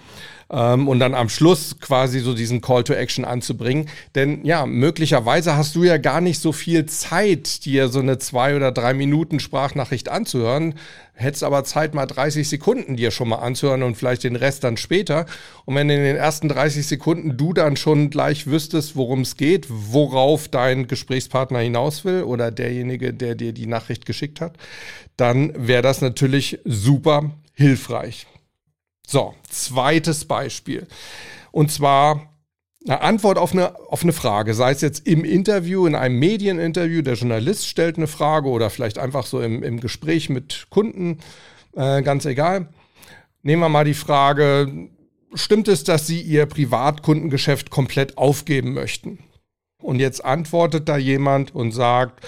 Ähm, 0.50 0.88
und 0.88 0.98
dann 0.98 1.14
am 1.14 1.28
Schluss 1.28 1.78
quasi 1.80 2.20
so 2.20 2.34
diesen 2.34 2.60
Call 2.60 2.84
to 2.84 2.92
Action 2.92 3.24
anzubringen. 3.24 3.88
Denn 4.14 4.44
ja, 4.44 4.66
möglicherweise 4.66 5.56
hast 5.56 5.76
du 5.76 5.84
ja 5.84 5.96
gar 5.96 6.20
nicht 6.20 6.40
so 6.40 6.52
viel 6.52 6.86
Zeit, 6.86 7.64
dir 7.64 7.88
so 7.88 8.00
eine 8.00 8.18
zwei 8.18 8.56
oder 8.56 8.72
drei 8.72 8.94
Minuten 8.94 9.40
Sprachnachricht 9.40 10.08
anzuhören. 10.08 10.74
Hättest 11.12 11.44
aber 11.44 11.64
Zeit, 11.64 11.94
mal 11.94 12.06
30 12.06 12.48
Sekunden 12.48 12.96
dir 12.96 13.10
schon 13.10 13.28
mal 13.28 13.36
anzuhören 13.36 13.82
und 13.82 13.96
vielleicht 13.96 14.24
den 14.24 14.36
Rest 14.36 14.64
dann 14.64 14.78
später. 14.78 15.26
Und 15.66 15.74
wenn 15.74 15.90
in 15.90 16.02
den 16.02 16.16
ersten 16.16 16.48
30 16.48 16.86
Sekunden 16.86 17.36
du 17.36 17.52
dann 17.52 17.76
schon 17.76 18.08
gleich 18.08 18.46
wüsstest, 18.46 18.96
worum 18.96 19.20
es 19.20 19.36
geht, 19.36 19.66
worauf 19.68 20.48
dein 20.48 20.86
Gesprächspartner 20.88 21.58
hinaus 21.58 22.04
will 22.04 22.22
oder 22.22 22.50
derjenige, 22.50 23.12
der 23.12 23.34
dir 23.34 23.52
die 23.52 23.66
Nachricht 23.66 24.06
geschickt 24.06 24.40
hat, 24.40 24.56
dann 25.16 25.52
wäre 25.54 25.82
das 25.82 26.00
natürlich 26.00 26.58
super 26.64 27.32
hilfreich. 27.52 28.26
So, 29.10 29.34
zweites 29.48 30.24
Beispiel. 30.24 30.86
Und 31.50 31.72
zwar 31.72 32.32
eine 32.86 33.00
Antwort 33.00 33.38
auf 33.38 33.52
eine, 33.52 33.76
auf 33.90 34.04
eine 34.04 34.12
Frage, 34.12 34.54
sei 34.54 34.70
es 34.70 34.82
jetzt 34.82 35.04
im 35.04 35.24
Interview, 35.24 35.84
in 35.88 35.96
einem 35.96 36.20
Medieninterview, 36.20 37.02
der 37.02 37.14
Journalist 37.14 37.66
stellt 37.66 37.96
eine 37.96 38.06
Frage 38.06 38.48
oder 38.48 38.70
vielleicht 38.70 38.98
einfach 38.98 39.26
so 39.26 39.40
im, 39.40 39.64
im 39.64 39.80
Gespräch 39.80 40.30
mit 40.30 40.68
Kunden, 40.70 41.18
äh, 41.74 42.02
ganz 42.02 42.24
egal. 42.24 42.68
Nehmen 43.42 43.62
wir 43.62 43.68
mal 43.68 43.84
die 43.84 43.94
Frage, 43.94 44.88
stimmt 45.34 45.66
es, 45.66 45.82
dass 45.82 46.06
Sie 46.06 46.20
Ihr 46.20 46.46
Privatkundengeschäft 46.46 47.68
komplett 47.68 48.16
aufgeben 48.16 48.74
möchten? 48.74 49.18
Und 49.82 49.98
jetzt 49.98 50.24
antwortet 50.24 50.88
da 50.88 50.96
jemand 50.96 51.52
und 51.52 51.72
sagt, 51.72 52.24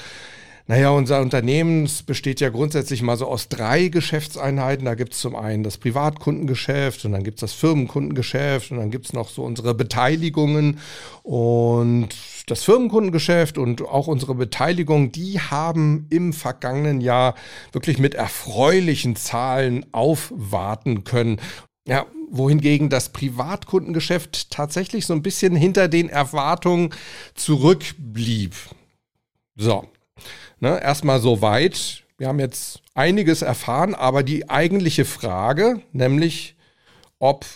naja, 0.67 0.91
unser 0.91 1.21
Unternehmen 1.21 1.89
besteht 2.07 2.41
ja 2.41 2.49
grundsätzlich 2.49 3.03
mal 3.03 3.17
so 3.17 3.27
aus 3.27 3.49
drei 3.49 3.89
Geschäftseinheiten. 3.89 4.85
Da 4.85 4.95
gibt 4.95 5.15
es 5.15 5.21
zum 5.21 5.35
einen 5.35 5.65
das 5.65 5.77
Privatkundengeschäft 5.77 7.05
und 7.05 7.13
dann 7.13 7.25
gibt 7.25 7.39
es 7.39 7.41
das 7.41 7.53
Firmenkundengeschäft 7.53 8.71
und 8.71 8.79
dann 8.79 8.91
gibt 8.91 9.07
es 9.07 9.13
noch 9.13 9.29
so 9.29 9.43
unsere 9.43 9.75
Beteiligungen 9.75 10.79
und 11.23 12.09
das 12.47 12.63
Firmenkundengeschäft 12.63 13.59
und 13.59 13.83
auch 13.83 14.07
unsere 14.07 14.35
Beteiligung, 14.35 15.11
die 15.11 15.41
haben 15.41 16.07
im 16.11 16.33
vergangenen 16.33 17.01
Jahr 17.01 17.35
wirklich 17.73 17.99
mit 17.99 18.15
erfreulichen 18.15 19.17
Zahlen 19.17 19.87
aufwarten 19.93 21.05
können. 21.05 21.41
Ja, 21.87 22.07
wohingegen 22.31 22.89
das 22.89 23.11
Privatkundengeschäft 23.11 24.51
tatsächlich 24.51 25.07
so 25.07 25.13
ein 25.13 25.23
bisschen 25.23 25.55
hinter 25.55 25.89
den 25.89 26.09
Erwartungen 26.09 26.91
zurückblieb. 27.35 28.55
So, 29.57 29.85
Ne, 30.61 30.81
erstmal 30.81 31.21
so 31.21 31.43
weit. 31.43 32.05
Wir 32.19 32.29
haben 32.29 32.39
jetzt 32.39 32.83
einiges 32.95 33.43
erfahren, 33.43 33.95
aber 33.95 34.23
die 34.23 34.49
eigentliche 34.49 35.05
Frage, 35.05 35.83
nämlich 35.93 36.55
ob 37.19 37.47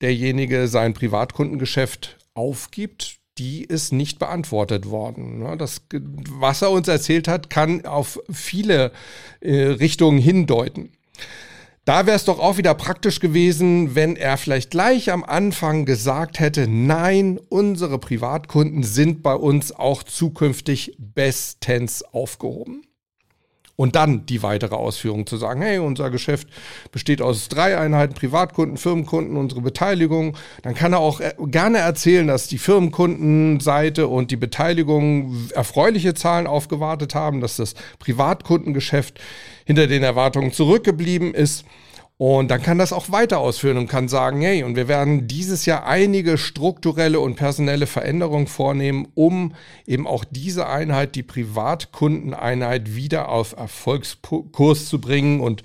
derjenige 0.00 0.68
sein 0.68 0.94
Privatkundengeschäft 0.94 2.16
aufgibt, 2.34 3.18
die 3.38 3.64
ist 3.64 3.92
nicht 3.92 4.18
beantwortet 4.18 4.90
worden. 4.90 5.40
Ne, 5.40 5.56
das, 5.56 5.82
was 5.92 6.62
er 6.62 6.70
uns 6.70 6.88
erzählt 6.88 7.28
hat, 7.28 7.50
kann 7.50 7.84
auf 7.84 8.20
viele 8.30 8.92
äh, 9.40 9.54
Richtungen 9.54 10.18
hindeuten. 10.18 10.92
Da 11.88 12.04
wäre 12.04 12.16
es 12.16 12.26
doch 12.26 12.38
auch 12.38 12.58
wieder 12.58 12.74
praktisch 12.74 13.18
gewesen, 13.18 13.94
wenn 13.94 14.14
er 14.14 14.36
vielleicht 14.36 14.70
gleich 14.70 15.10
am 15.10 15.24
Anfang 15.24 15.86
gesagt 15.86 16.38
hätte, 16.38 16.68
nein, 16.68 17.40
unsere 17.48 17.98
Privatkunden 17.98 18.82
sind 18.82 19.22
bei 19.22 19.32
uns 19.32 19.72
auch 19.72 20.02
zukünftig 20.02 20.98
bestens 20.98 22.02
aufgehoben. 22.02 22.82
Und 23.74 23.94
dann 23.94 24.26
die 24.26 24.42
weitere 24.42 24.74
Ausführung 24.74 25.26
zu 25.26 25.38
sagen, 25.38 25.62
hey, 25.62 25.78
unser 25.78 26.10
Geschäft 26.10 26.48
besteht 26.90 27.22
aus 27.22 27.48
drei 27.48 27.78
Einheiten, 27.78 28.12
Privatkunden, 28.12 28.76
Firmenkunden, 28.76 29.36
unsere 29.36 29.62
Beteiligung. 29.62 30.36
Dann 30.62 30.74
kann 30.74 30.92
er 30.92 30.98
auch 30.98 31.20
äh, 31.20 31.32
gerne 31.46 31.78
erzählen, 31.78 32.26
dass 32.26 32.48
die 32.48 32.58
Firmenkundenseite 32.58 34.08
und 34.08 34.30
die 34.32 34.36
Beteiligung 34.36 35.48
erfreuliche 35.54 36.12
Zahlen 36.12 36.48
aufgewartet 36.48 37.14
haben, 37.14 37.40
dass 37.40 37.56
das 37.56 37.74
Privatkundengeschäft 38.00 39.20
hinter 39.68 39.86
den 39.86 40.02
Erwartungen 40.02 40.50
zurückgeblieben 40.50 41.34
ist. 41.34 41.66
Und 42.16 42.50
dann 42.50 42.62
kann 42.62 42.78
das 42.78 42.94
auch 42.94 43.12
weiter 43.12 43.38
ausführen 43.38 43.76
und 43.76 43.86
kann 43.86 44.08
sagen, 44.08 44.40
hey, 44.40 44.64
und 44.64 44.76
wir 44.76 44.88
werden 44.88 45.28
dieses 45.28 45.66
Jahr 45.66 45.86
einige 45.86 46.38
strukturelle 46.38 47.20
und 47.20 47.36
personelle 47.36 47.86
Veränderungen 47.86 48.46
vornehmen, 48.46 49.08
um 49.14 49.54
eben 49.86 50.06
auch 50.06 50.24
diese 50.28 50.66
Einheit, 50.66 51.14
die 51.16 51.22
Privatkundeneinheit, 51.22 52.96
wieder 52.96 53.28
auf 53.28 53.56
Erfolgskurs 53.56 54.86
zu 54.86 55.00
bringen. 55.02 55.40
Und 55.40 55.62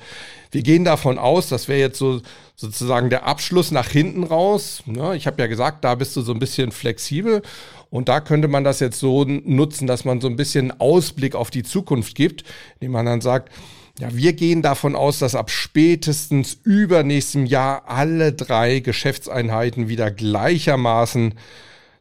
wir 0.52 0.64
gehen 0.64 0.84
davon 0.84 1.18
aus, 1.18 1.48
das 1.48 1.70
wäre 1.70 1.80
jetzt 1.80 1.98
so 1.98 2.20
sozusagen 2.56 3.10
der 3.10 3.26
Abschluss 3.26 3.72
nach 3.72 3.88
hinten 3.88 4.24
raus. 4.24 4.84
Ne? 4.86 5.16
Ich 5.16 5.28
habe 5.28 5.42
ja 5.42 5.48
gesagt, 5.48 5.86
da 5.86 5.96
bist 5.96 6.14
du 6.18 6.22
so 6.22 6.34
ein 6.34 6.40
bisschen 6.40 6.74
flexibel. 6.74 7.42
Und 7.90 8.10
da 8.10 8.20
könnte 8.20 8.48
man 8.48 8.66
das 8.66 8.80
jetzt 8.80 9.00
so 9.00 9.24
nutzen, 9.24 9.88
dass 9.88 10.04
man 10.04 10.20
so 10.20 10.28
ein 10.28 10.36
bisschen 10.36 10.78
Ausblick 10.80 11.36
auf 11.36 11.52
die 11.52 11.64
Zukunft 11.64 12.16
gibt, 12.16 12.44
indem 12.76 12.92
man 12.92 13.06
dann 13.06 13.22
sagt, 13.22 13.52
ja, 14.00 14.16
wir 14.16 14.34
gehen 14.34 14.62
davon 14.62 14.96
aus, 14.96 15.20
dass 15.20 15.36
ab 15.36 15.52
spätestens 15.52 16.58
übernächstem 16.64 17.46
Jahr 17.46 17.88
alle 17.88 18.34
drei 18.34 18.80
Geschäftseinheiten 18.80 19.88
wieder 19.88 20.10
gleichermaßen 20.10 21.36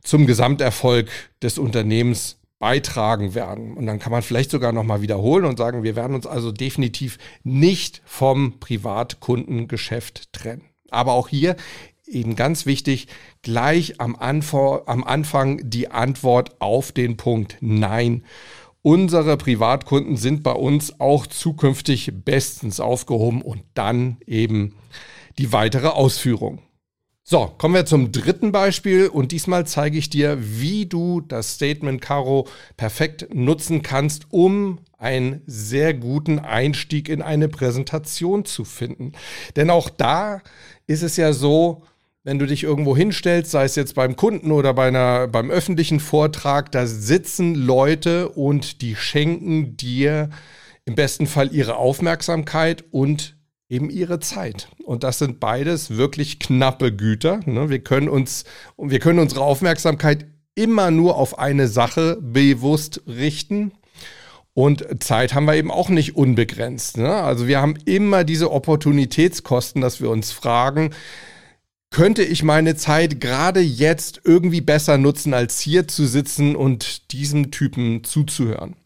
zum 0.03 0.27
Gesamterfolg 0.27 1.11
des 1.43 1.59
Unternehmens 1.59 2.39
beitragen 2.59 3.35
werden. 3.35 3.77
Und 3.77 3.87
dann 3.87 3.99
kann 3.99 4.13
man 4.13 4.23
vielleicht 4.23 4.51
sogar 4.51 4.73
nochmal 4.73 5.03
wiederholen 5.03 5.45
und 5.45 5.59
sagen, 5.59 5.83
wir 5.83 5.97
werden 5.97 6.15
uns 6.15 6.27
also 6.27 6.51
definitiv 6.51 7.19
nicht 7.43 8.01
vom 8.05 8.59
Privatkundengeschäft 8.59 10.33
trennen. 10.33 10.65
Aber 10.91 11.13
auch 11.13 11.29
hier 11.29 11.57
eben 12.07 12.37
ganz 12.37 12.65
wichtig, 12.65 13.09
gleich 13.43 14.01
am, 14.01 14.17
Anfang, 14.17 14.81
am 14.87 15.05
Anfang 15.05 15.61
die 15.63 15.91
Antwort 15.91 16.61
auf 16.61 16.93
den 16.93 17.17
Punkt 17.17 17.57
Nein. 17.61 18.25
Unsere 18.83 19.37
Privatkunden 19.37 20.17
sind 20.17 20.43
bei 20.43 20.53
uns 20.53 20.99
auch 20.99 21.29
zukünftig 21.29 22.11
bestens 22.25 22.81
aufgehoben 22.81 23.41
und 23.41 23.63
dann 23.75 24.17
eben 24.27 24.75
die 25.39 25.53
weitere 25.53 25.87
Ausführung. 25.87 26.61
So, 27.23 27.47
kommen 27.47 27.75
wir 27.77 27.87
zum 27.87 28.11
dritten 28.11 28.51
Beispiel 28.51 29.07
und 29.07 29.31
diesmal 29.31 29.65
zeige 29.69 29.97
ich 29.97 30.11
dir, 30.11 30.37
wie 30.41 30.87
du 30.87 31.21
das 31.21 31.55
Statement 31.55 32.03
Caro 32.03 32.49
perfekt 32.77 33.33
nutzen 33.33 33.83
kannst, 33.83 34.27
um 34.31 34.81
einen 34.99 35.43
sehr 35.47 35.95
guten 35.95 36.41
Einstieg 36.41 37.09
in 37.09 37.23
eine 37.23 37.49
Präsentation 37.49 38.45
zu 38.45 38.65
finden. 38.65 39.13
Denn 39.55 39.71
auch 39.71 39.89
da 39.89 40.43
ist 40.89 41.03
es 41.03 41.17
ja 41.17 41.33
so, 41.33 41.85
wenn 42.25 42.39
du 42.39 42.47
dich 42.47 42.63
irgendwo 42.63 42.97
hinstellst, 42.97 43.51
sei 43.51 43.65
es 43.65 43.75
jetzt 43.75 43.95
beim 43.95 44.15
Kunden 44.17 44.53
oder 44.53 44.75
bei 44.75 44.89
einer, 44.89 45.27
beim 45.27 45.51
öffentlichen 45.51 45.99
Vortrag, 45.99 46.71
da 46.71 46.87
sitzen 46.87 47.55
Leute 47.55 48.29
und 48.29 48.81
die 48.81 48.95
schenken 48.95 49.77
dir 49.77 50.31
im 50.85 50.95
besten 50.95 51.27
Fall 51.27 51.53
ihre 51.53 51.77
Aufmerksamkeit 51.77 52.85
und 52.91 53.37
eben 53.69 53.91
ihre 53.91 54.21
Zeit. 54.21 54.69
Und 54.85 55.03
das 55.03 55.19
sind 55.19 55.41
beides 55.41 55.97
wirklich 55.97 56.39
knappe 56.39 56.95
Güter. 56.95 57.41
Ne? 57.47 57.71
Wir 57.71 57.81
können 57.81 58.09
uns, 58.09 58.45
wir 58.77 58.99
können 58.99 59.19
unsere 59.19 59.41
Aufmerksamkeit 59.41 60.27
immer 60.55 60.91
nur 60.91 61.17
auf 61.17 61.39
eine 61.39 61.67
Sache 61.67 62.19
bewusst 62.21 63.03
richten. 63.07 63.73
Und 64.55 65.03
Zeit 65.03 65.33
haben 65.33 65.47
wir 65.47 65.55
eben 65.55 65.71
auch 65.71 65.89
nicht 65.89 66.15
unbegrenzt. 66.15 66.99
Ne? 66.99 67.11
Also 67.11 67.49
wir 67.49 67.61
haben 67.61 67.77
immer 67.87 68.23
diese 68.23 68.53
Opportunitätskosten, 68.53 69.81
dass 69.81 70.01
wir 70.03 70.11
uns 70.11 70.31
fragen, 70.31 70.91
könnte 71.93 72.25
ich 72.25 72.43
meine 72.43 72.75
Zeit 72.75 73.21
gerade 73.21 73.61
jetzt 73.61 74.23
irgendwie 74.25 74.61
besser 74.61 74.99
nutzen, 74.99 75.35
als 75.35 75.61
hier 75.61 75.87
zu 75.87 76.07
sitzen 76.07 76.57
und 76.57 77.13
diesem 77.13 77.51
Typen 77.51 78.03
zuzuhören. 78.03 78.77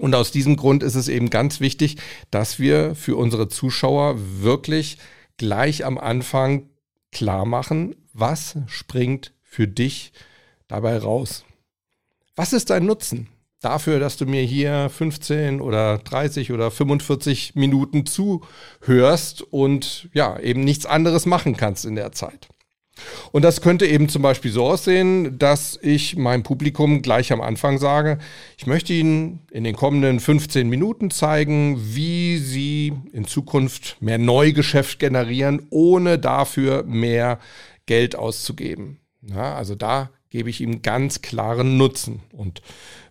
Und 0.00 0.14
aus 0.14 0.30
diesem 0.30 0.56
Grund 0.56 0.82
ist 0.82 0.94
es 0.94 1.08
eben 1.08 1.28
ganz 1.28 1.60
wichtig, 1.60 1.98
dass 2.30 2.58
wir 2.58 2.94
für 2.94 3.16
unsere 3.16 3.48
Zuschauer 3.48 4.16
wirklich 4.40 4.98
gleich 5.36 5.84
am 5.84 5.98
Anfang 5.98 6.70
klar 7.10 7.44
machen, 7.44 7.94
was 8.14 8.56
springt 8.66 9.34
für 9.42 9.68
dich 9.68 10.12
dabei 10.68 10.96
raus. 10.96 11.44
Was 12.36 12.52
ist 12.52 12.70
dein 12.70 12.86
Nutzen? 12.86 13.28
Dafür, 13.62 13.98
dass 13.98 14.16
du 14.16 14.26
mir 14.26 14.42
hier 14.42 14.90
15 14.90 15.60
oder 15.60 15.98
30 15.98 16.52
oder 16.52 16.70
45 16.70 17.54
Minuten 17.54 18.04
zuhörst 18.06 19.42
und 19.42 20.08
ja, 20.12 20.38
eben 20.38 20.64
nichts 20.64 20.86
anderes 20.86 21.26
machen 21.26 21.56
kannst 21.56 21.84
in 21.84 21.94
der 21.94 22.12
Zeit. 22.12 22.48
Und 23.32 23.42
das 23.42 23.62
könnte 23.62 23.86
eben 23.86 24.08
zum 24.08 24.22
Beispiel 24.22 24.52
so 24.52 24.66
aussehen, 24.66 25.38
dass 25.38 25.78
ich 25.80 26.16
meinem 26.16 26.42
Publikum 26.42 27.00
gleich 27.00 27.32
am 27.32 27.40
Anfang 27.40 27.78
sage, 27.78 28.18
ich 28.58 28.66
möchte 28.66 28.92
Ihnen 28.92 29.40
in 29.50 29.64
den 29.64 29.74
kommenden 29.74 30.20
15 30.20 30.68
Minuten 30.68 31.10
zeigen, 31.10 31.80
wie 31.94 32.38
Sie 32.38 32.92
in 33.12 33.26
Zukunft 33.26 33.96
mehr 34.00 34.18
Neugeschäft 34.18 34.98
generieren, 34.98 35.66
ohne 35.70 36.18
dafür 36.18 36.84
mehr 36.84 37.38
Geld 37.86 38.14
auszugeben. 38.14 39.00
Ja, 39.22 39.54
also 39.54 39.74
da 39.74 40.10
gebe 40.32 40.48
ich 40.48 40.62
ihm 40.62 40.80
ganz 40.80 41.20
klaren 41.20 41.76
Nutzen. 41.76 42.20
Und 42.32 42.62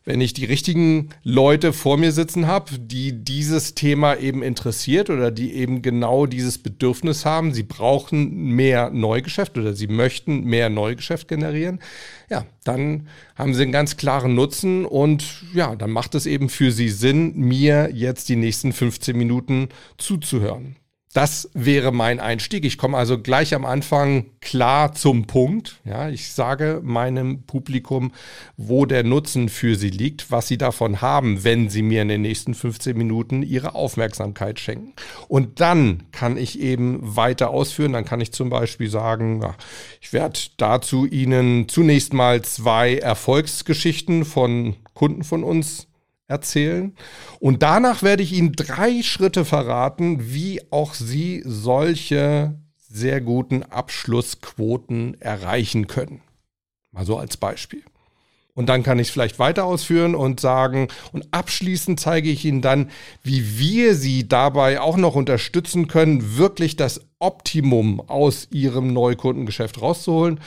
wenn 0.05 0.21
ich 0.21 0.33
die 0.33 0.45
richtigen 0.45 1.09
Leute 1.23 1.71
vor 1.71 1.97
mir 1.97 2.11
sitzen 2.11 2.47
habe, 2.47 2.79
die 2.79 3.23
dieses 3.23 3.75
Thema 3.75 4.15
eben 4.15 4.41
interessiert 4.41 5.11
oder 5.11 5.29
die 5.29 5.53
eben 5.53 5.83
genau 5.83 6.25
dieses 6.25 6.57
Bedürfnis 6.57 7.23
haben, 7.23 7.53
sie 7.53 7.61
brauchen 7.61 8.55
mehr 8.55 8.89
Neugeschäft 8.89 9.55
oder 9.59 9.73
sie 9.73 9.85
möchten 9.85 10.45
mehr 10.45 10.71
Neugeschäft 10.71 11.27
generieren, 11.27 11.79
ja, 12.27 12.47
dann 12.63 13.07
haben 13.35 13.53
sie 13.53 13.61
einen 13.61 13.71
ganz 13.71 13.97
klaren 13.97 14.33
Nutzen 14.33 14.85
und 14.85 15.43
ja, 15.53 15.75
dann 15.75 15.91
macht 15.91 16.15
es 16.15 16.25
eben 16.25 16.49
für 16.49 16.71
sie 16.71 16.89
Sinn, 16.89 17.33
mir 17.35 17.91
jetzt 17.93 18.29
die 18.29 18.35
nächsten 18.35 18.73
15 18.73 19.15
Minuten 19.15 19.69
zuzuhören. 19.99 20.75
Das 21.13 21.49
wäre 21.53 21.91
mein 21.91 22.21
Einstieg. 22.21 22.63
Ich 22.63 22.77
komme 22.77 22.97
also 22.97 23.19
gleich 23.19 23.53
am 23.53 23.65
Anfang 23.65 24.27
klar 24.39 24.93
zum 24.93 25.27
Punkt. 25.27 25.81
Ja, 25.83 26.07
ich 26.07 26.31
sage 26.31 26.79
meinem 26.83 27.43
Publikum, 27.43 28.13
wo 28.55 28.85
der 28.85 29.03
Nutzen 29.03 29.49
für 29.49 29.75
sie 29.75 29.89
liegt, 29.89 30.31
was 30.31 30.47
sie 30.47 30.57
davon 30.57 31.01
haben, 31.01 31.43
wenn 31.43 31.69
sie 31.69 31.81
mir 31.81 32.01
in 32.01 32.07
den 32.07 32.21
nächsten 32.21 32.53
15 32.53 32.97
Minuten 32.97 33.43
ihre 33.43 33.75
Aufmerksamkeit 33.75 34.61
schenken. 34.61 34.93
Und 35.27 35.59
dann 35.59 36.03
kann 36.13 36.37
ich 36.37 36.61
eben 36.61 36.99
weiter 37.01 37.49
ausführen. 37.49 37.91
Dann 37.91 38.05
kann 38.05 38.21
ich 38.21 38.31
zum 38.31 38.49
Beispiel 38.49 38.89
sagen, 38.89 39.43
ich 39.99 40.13
werde 40.13 40.39
dazu 40.55 41.05
Ihnen 41.05 41.67
zunächst 41.67 42.13
mal 42.13 42.41
zwei 42.41 42.95
Erfolgsgeschichten 42.97 44.23
von 44.23 44.77
Kunden 44.93 45.23
von 45.23 45.43
uns 45.43 45.87
erzählen. 46.31 46.95
Und 47.39 47.61
danach 47.61 48.01
werde 48.01 48.23
ich 48.23 48.33
Ihnen 48.33 48.53
drei 48.53 49.03
Schritte 49.03 49.45
verraten, 49.45 50.33
wie 50.33 50.61
auch 50.71 50.93
Sie 50.95 51.43
solche 51.45 52.55
sehr 52.77 53.21
guten 53.21 53.63
Abschlussquoten 53.63 55.19
erreichen 55.21 55.87
können. 55.87 56.21
Mal 56.91 57.05
so 57.05 57.17
als 57.17 57.37
Beispiel. 57.37 57.83
Und 58.53 58.67
dann 58.67 58.83
kann 58.83 58.99
ich 58.99 59.07
es 59.07 59.13
vielleicht 59.13 59.39
weiter 59.39 59.63
ausführen 59.63 60.13
und 60.13 60.41
sagen, 60.41 60.89
und 61.13 61.25
abschließend 61.31 61.99
zeige 61.99 62.29
ich 62.29 62.43
Ihnen 62.43 62.61
dann, 62.61 62.89
wie 63.23 63.57
wir 63.57 63.95
Sie 63.95 64.27
dabei 64.27 64.81
auch 64.81 64.97
noch 64.97 65.15
unterstützen 65.15 65.87
können, 65.87 66.37
wirklich 66.37 66.75
das 66.75 67.01
Optimum 67.19 68.01
aus 68.01 68.49
Ihrem 68.51 68.91
Neukundengeschäft 68.91 69.81
rauszuholen. 69.81 70.41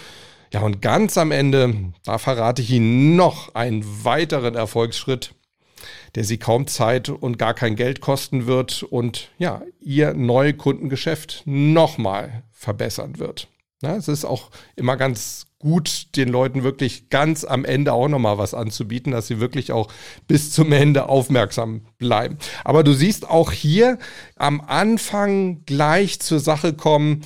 Ja, 0.53 0.61
und 0.61 0.83
ganz 0.83 1.17
am 1.19 1.33
Ende, 1.33 1.93
da 2.05 2.19
verrate 2.19 2.63
ich 2.63 2.71
Ihnen 2.71 3.17
noch 3.17 3.55
einen 3.55 3.85
weiteren 4.05 4.55
Erfolgsschritt, 4.55 5.35
der 6.15 6.25
sie 6.25 6.39
kaum 6.39 6.67
Zeit 6.67 7.09
und 7.09 7.39
gar 7.39 7.55
kein 7.55 7.77
Geld 7.77 8.01
kosten 8.01 8.47
wird 8.47 8.83
und 8.83 9.31
ja, 9.39 9.63
ihr 9.81 10.15
Neukundengeschäft 10.15 11.43
nochmal 11.47 12.45
verbessern 12.53 13.19
wird. 13.19 13.49
Na, 13.81 13.97
es 13.97 14.09
ist 14.09 14.25
auch 14.25 14.51
immer 14.77 14.97
ganz 14.97 15.47
gut, 15.59 16.17
den 16.17 16.29
Leuten 16.29 16.63
wirklich 16.63 17.09
ganz 17.09 17.45
am 17.45 17.65
Ende 17.65 17.93
auch 17.93 18.09
nochmal 18.09 18.39
was 18.39 18.55
anzubieten, 18.55 19.13
dass 19.13 19.27
sie 19.27 19.41
wirklich 19.41 19.73
auch 19.73 19.91
bis 20.29 20.53
zum 20.53 20.73
Ende 20.73 21.09
aufmerksam 21.09 21.87
bleiben. 21.99 22.39
Aber 22.65 22.85
du 22.85 22.93
siehst 22.93 23.29
auch 23.29 23.51
hier 23.51 23.99
am 24.37 24.61
Anfang 24.61 25.65
gleich 25.65 26.21
zur 26.21 26.39
Sache 26.39 26.75
kommen, 26.75 27.23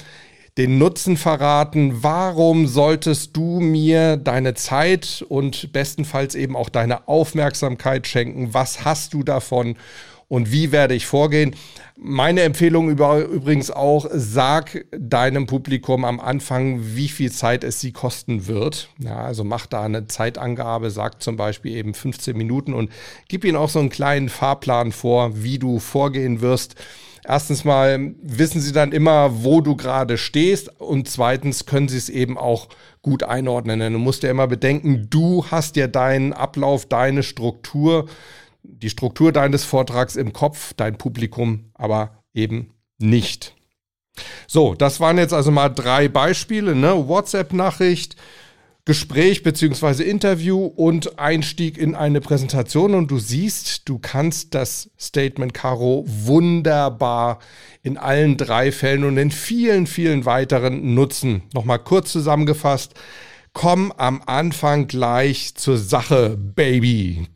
den 0.58 0.76
Nutzen 0.76 1.16
verraten. 1.16 2.02
Warum 2.02 2.66
solltest 2.66 3.36
du 3.36 3.60
mir 3.60 4.16
deine 4.16 4.54
Zeit 4.54 5.24
und 5.28 5.72
bestenfalls 5.72 6.34
eben 6.34 6.56
auch 6.56 6.68
deine 6.68 7.06
Aufmerksamkeit 7.06 8.08
schenken? 8.08 8.52
Was 8.52 8.84
hast 8.84 9.14
du 9.14 9.22
davon? 9.22 9.76
Und 10.26 10.52
wie 10.52 10.72
werde 10.72 10.94
ich 10.94 11.06
vorgehen? 11.06 11.54
Meine 11.96 12.42
Empfehlung 12.42 12.90
über, 12.90 13.20
übrigens 13.24 13.70
auch, 13.70 14.06
sag 14.12 14.84
deinem 14.90 15.46
Publikum 15.46 16.04
am 16.04 16.20
Anfang, 16.20 16.80
wie 16.82 17.08
viel 17.08 17.32
Zeit 17.32 17.64
es 17.64 17.80
sie 17.80 17.92
kosten 17.92 18.46
wird. 18.46 18.90
Ja, 18.98 19.16
also 19.16 19.44
mach 19.44 19.66
da 19.66 19.84
eine 19.84 20.06
Zeitangabe, 20.06 20.90
sag 20.90 21.22
zum 21.22 21.36
Beispiel 21.36 21.76
eben 21.76 21.94
15 21.94 22.36
Minuten 22.36 22.74
und 22.74 22.90
gib 23.28 23.44
ihnen 23.44 23.56
auch 23.56 23.70
so 23.70 23.78
einen 23.78 23.90
kleinen 23.90 24.28
Fahrplan 24.28 24.92
vor, 24.92 25.42
wie 25.42 25.58
du 25.58 25.78
vorgehen 25.78 26.40
wirst. 26.40 26.74
Erstens 27.24 27.64
mal 27.64 28.14
wissen 28.22 28.60
sie 28.60 28.72
dann 28.72 28.92
immer, 28.92 29.44
wo 29.44 29.60
du 29.60 29.76
gerade 29.76 30.18
stehst 30.18 30.80
und 30.80 31.08
zweitens 31.08 31.66
können 31.66 31.88
sie 31.88 31.98
es 31.98 32.08
eben 32.08 32.38
auch 32.38 32.68
gut 33.02 33.22
einordnen. 33.22 33.80
Denn 33.80 33.92
du 33.92 33.98
musst 33.98 34.22
ja 34.22 34.30
immer 34.30 34.46
bedenken, 34.46 35.08
du 35.10 35.44
hast 35.50 35.76
ja 35.76 35.86
deinen 35.86 36.32
Ablauf, 36.32 36.86
deine 36.86 37.22
Struktur, 37.22 38.08
die 38.62 38.90
Struktur 38.90 39.32
deines 39.32 39.64
Vortrags 39.64 40.16
im 40.16 40.32
Kopf, 40.32 40.74
dein 40.74 40.98
Publikum 40.98 41.70
aber 41.74 42.22
eben 42.34 42.74
nicht. 42.98 43.54
So, 44.46 44.74
das 44.74 45.00
waren 45.00 45.18
jetzt 45.18 45.32
also 45.32 45.50
mal 45.50 45.68
drei 45.68 46.08
Beispiele, 46.08 46.74
ne? 46.74 47.08
WhatsApp-Nachricht, 47.08 48.16
Gespräch 48.88 49.42
beziehungsweise 49.42 50.02
Interview 50.02 50.64
und 50.64 51.18
Einstieg 51.18 51.76
in 51.76 51.94
eine 51.94 52.22
Präsentation 52.22 52.94
und 52.94 53.10
du 53.10 53.18
siehst, 53.18 53.86
du 53.86 53.98
kannst 53.98 54.54
das 54.54 54.88
Statement 54.98 55.52
Caro 55.52 56.06
wunderbar 56.06 57.40
in 57.82 57.98
allen 57.98 58.38
drei 58.38 58.72
Fällen 58.72 59.04
und 59.04 59.18
in 59.18 59.30
vielen, 59.30 59.86
vielen 59.86 60.24
weiteren 60.24 60.94
nutzen. 60.94 61.42
Nochmal 61.52 61.80
kurz 61.80 62.12
zusammengefasst. 62.12 62.94
Komm 63.60 63.92
am 63.96 64.22
Anfang 64.24 64.86
gleich 64.86 65.56
zur 65.56 65.78
Sache, 65.78 66.38
Baby. 66.38 67.26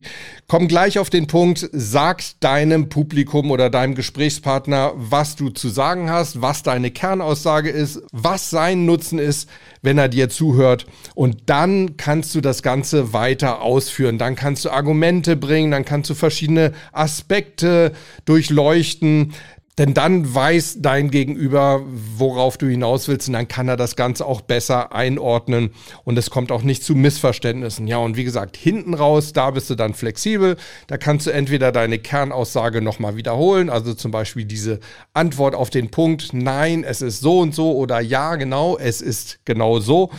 Komm 0.47 0.69
gleich 0.69 0.97
auf 0.97 1.09
den 1.09 1.27
Punkt, 1.27 1.67
sag 1.73 2.23
deinem 2.39 2.87
Publikum 2.87 3.51
oder 3.51 3.69
deinem 3.69 3.93
Gesprächspartner, 3.93 4.93
was 4.95 5.35
du 5.35 5.49
zu 5.49 5.67
sagen 5.67 6.09
hast, 6.09 6.41
was 6.41 6.63
deine 6.63 6.91
Kernaussage 6.91 7.71
ist, 7.71 8.03
was 8.13 8.49
sein 8.49 8.85
Nutzen 8.85 9.19
ist, 9.19 9.49
wenn 9.81 9.97
er 9.97 10.07
dir 10.07 10.29
zuhört. 10.29 10.85
Und 11.13 11.49
dann 11.49 11.97
kannst 11.97 12.33
du 12.35 12.39
das 12.39 12.63
Ganze 12.63 13.11
weiter 13.11 13.61
ausführen. 13.61 14.17
Dann 14.17 14.37
kannst 14.37 14.63
du 14.63 14.69
Argumente 14.69 15.35
bringen, 15.35 15.71
dann 15.71 15.83
kannst 15.83 16.09
du 16.09 16.13
verschiedene 16.13 16.71
Aspekte 16.93 17.91
durchleuchten. 18.23 19.33
Denn 19.77 19.95
dann 19.95 20.33
weiß 20.33 20.77
dein 20.81 21.09
Gegenüber, 21.09 21.81
worauf 21.85 22.57
du 22.57 22.67
hinaus 22.67 23.07
willst, 23.07 23.27
und 23.27 23.33
dann 23.33 23.47
kann 23.47 23.67
er 23.67 23.77
das 23.77 23.95
Ganze 23.95 24.25
auch 24.25 24.41
besser 24.41 24.93
einordnen 24.93 25.71
und 26.03 26.17
es 26.17 26.29
kommt 26.29 26.51
auch 26.51 26.61
nicht 26.61 26.83
zu 26.83 26.93
Missverständnissen. 26.93 27.87
Ja, 27.87 27.97
und 27.97 28.15
wie 28.15 28.23
gesagt, 28.23 28.55
hinten 28.55 28.93
raus, 28.93 29.33
da 29.33 29.49
bist 29.49 29.69
du 29.71 29.75
dann 29.75 29.95
flexibel. 29.95 30.57
Da 30.87 30.97
kannst 30.97 31.25
du 31.25 31.31
entweder 31.31 31.71
deine 31.71 31.97
Kernaussage 31.97 32.81
nochmal 32.81 33.15
wiederholen, 33.15 33.71
also 33.71 33.95
zum 33.95 34.11
Beispiel 34.11 34.45
diese 34.45 34.79
Antwort 35.13 35.55
auf 35.55 35.71
den 35.71 35.89
Punkt, 35.89 36.33
nein, 36.33 36.83
es 36.83 37.01
ist 37.01 37.21
so 37.21 37.39
und 37.39 37.55
so 37.55 37.75
oder 37.75 37.99
ja, 37.99 38.35
genau, 38.35 38.77
es 38.77 39.01
ist 39.01 39.39
genau 39.45 39.79
so. 39.79 40.11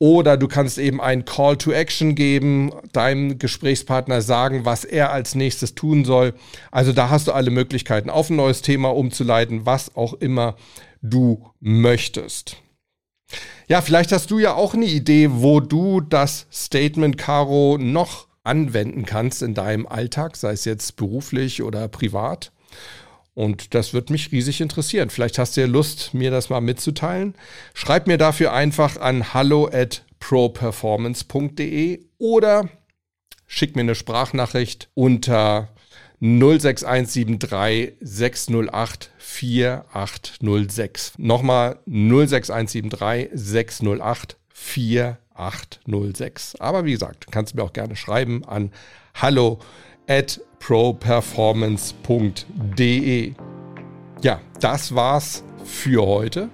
Oder 0.00 0.36
du 0.36 0.46
kannst 0.46 0.78
eben 0.78 1.00
einen 1.00 1.24
Call 1.24 1.56
to 1.56 1.72
Action 1.72 2.14
geben, 2.14 2.72
deinem 2.92 3.38
Gesprächspartner 3.38 4.22
sagen, 4.22 4.64
was 4.64 4.84
er 4.84 5.10
als 5.10 5.34
nächstes 5.34 5.74
tun 5.74 6.04
soll. 6.04 6.34
Also 6.70 6.92
da 6.92 7.10
hast 7.10 7.26
du 7.26 7.32
alle 7.32 7.50
Möglichkeiten, 7.50 8.08
auf 8.08 8.30
ein 8.30 8.36
neues 8.36 8.62
Thema 8.62 8.94
umzuleiten, 8.94 9.66
was 9.66 9.96
auch 9.96 10.14
immer 10.14 10.54
du 11.02 11.50
möchtest. 11.60 12.56
Ja, 13.66 13.82
vielleicht 13.82 14.12
hast 14.12 14.30
du 14.30 14.38
ja 14.38 14.54
auch 14.54 14.74
eine 14.74 14.86
Idee, 14.86 15.28
wo 15.30 15.60
du 15.60 16.00
das 16.00 16.46
Statement 16.52 17.18
Caro 17.18 17.76
noch 17.78 18.28
anwenden 18.44 19.04
kannst 19.04 19.42
in 19.42 19.54
deinem 19.54 19.86
Alltag, 19.86 20.36
sei 20.36 20.52
es 20.52 20.64
jetzt 20.64 20.96
beruflich 20.96 21.62
oder 21.62 21.88
privat. 21.88 22.52
Und 23.38 23.74
das 23.74 23.94
wird 23.94 24.10
mich 24.10 24.32
riesig 24.32 24.60
interessieren. 24.60 25.08
Vielleicht 25.10 25.38
hast 25.38 25.56
du 25.56 25.60
ja 25.60 25.68
Lust, 25.68 26.12
mir 26.12 26.32
das 26.32 26.50
mal 26.50 26.60
mitzuteilen. 26.60 27.36
Schreib 27.72 28.08
mir 28.08 28.18
dafür 28.18 28.52
einfach 28.52 28.96
an 28.96 29.32
hallo 29.32 29.70
at 29.72 30.04
properformance.de 30.18 32.00
oder 32.18 32.68
schick 33.46 33.76
mir 33.76 33.82
eine 33.82 33.94
Sprachnachricht 33.94 34.88
unter 34.94 35.68
06173 36.18 37.92
608 38.00 39.12
4806. 39.18 41.12
Nochmal 41.18 41.78
06173 41.86 43.28
608 43.34 44.36
4806. 44.52 46.56
Aber 46.56 46.84
wie 46.84 46.90
gesagt, 46.90 47.30
kannst 47.30 47.52
du 47.52 47.58
mir 47.58 47.62
auch 47.62 47.72
gerne 47.72 47.94
schreiben 47.94 48.44
an 48.44 48.72
hallo 49.14 49.60
at 50.08 50.40
properformance.de. 50.60 53.32
Ja, 54.22 54.40
das 54.60 54.94
war's 54.94 55.42
für 55.64 56.06
heute. 56.06 56.50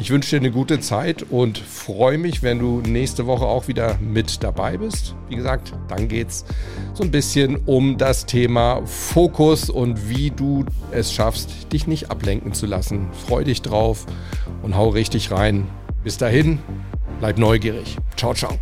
Ich 0.00 0.10
wünsche 0.10 0.30
dir 0.30 0.40
eine 0.40 0.50
gute 0.50 0.80
Zeit 0.80 1.26
und 1.28 1.58
freue 1.58 2.16
mich, 2.16 2.42
wenn 2.42 2.58
du 2.58 2.80
nächste 2.80 3.26
Woche 3.26 3.44
auch 3.44 3.68
wieder 3.68 3.98
mit 4.00 4.42
dabei 4.42 4.78
bist. 4.78 5.14
Wie 5.28 5.36
gesagt, 5.36 5.74
dann 5.88 6.08
geht's 6.08 6.46
so 6.94 7.04
ein 7.04 7.10
bisschen 7.10 7.56
um 7.66 7.98
das 7.98 8.24
Thema 8.24 8.80
Fokus 8.86 9.68
und 9.68 10.08
wie 10.08 10.30
du 10.30 10.64
es 10.90 11.12
schaffst, 11.12 11.70
dich 11.74 11.86
nicht 11.86 12.10
ablenken 12.10 12.54
zu 12.54 12.64
lassen. 12.64 13.08
Freu 13.26 13.44
dich 13.44 13.60
drauf 13.60 14.06
und 14.62 14.74
hau 14.74 14.88
richtig 14.88 15.32
rein. 15.32 15.66
Bis 16.02 16.16
dahin, 16.16 16.60
bleib 17.18 17.36
neugierig. 17.36 17.98
Ciao, 18.16 18.32
ciao. 18.32 18.58